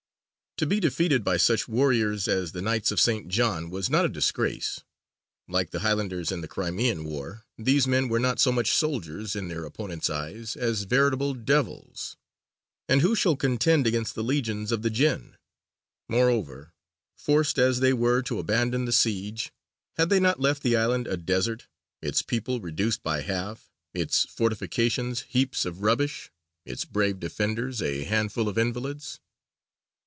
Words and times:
To 0.57 0.67
be 0.67 0.79
defeated 0.79 1.23
by 1.23 1.37
such 1.37 1.67
warriors 1.67 2.27
as 2.27 2.51
the 2.51 2.61
Knights 2.61 2.91
of 2.91 2.99
St. 2.99 3.27
John 3.29 3.71
was 3.71 3.89
not 3.89 4.05
a 4.05 4.09
disgrace; 4.09 4.81
like 5.47 5.71
the 5.71 5.79
Highlanders 5.79 6.31
in 6.31 6.41
the 6.41 6.47
Crimean 6.47 7.03
War, 7.03 7.45
these 7.57 7.87
men 7.87 8.09
were 8.09 8.19
not 8.19 8.39
so 8.39 8.51
much 8.51 8.69
soldiers, 8.71 9.35
in 9.35 9.47
their 9.47 9.65
opponents' 9.65 10.07
eyes, 10.07 10.55
as 10.55 10.83
veritable 10.83 11.33
devils; 11.33 12.15
and 12.87 13.01
who 13.01 13.15
shall 13.15 13.35
contend 13.35 13.87
against 13.87 14.13
the 14.13 14.23
legions 14.23 14.71
of 14.71 14.83
the 14.83 14.91
Jinn? 14.91 15.35
Moreover, 16.07 16.73
forced 17.17 17.57
as 17.57 17.79
they 17.79 17.93
were 17.93 18.21
to 18.21 18.37
abandon 18.37 18.85
the 18.85 18.91
siege, 18.93 19.51
had 19.97 20.09
they 20.09 20.19
not 20.19 20.39
left 20.39 20.61
the 20.61 20.77
island 20.77 21.07
a 21.07 21.17
desert, 21.17 21.65
its 22.03 22.21
people 22.21 22.59
reduced 22.61 23.01
by 23.01 23.21
half, 23.21 23.71
its 23.95 24.25
fortifications 24.25 25.21
heaps 25.21 25.65
of 25.65 25.81
rubbish, 25.81 26.29
its 26.67 26.85
brave 26.85 27.19
defenders 27.19 27.81
a 27.81 28.03
handful 28.03 28.47
of 28.47 28.59
invalids? 28.59 29.19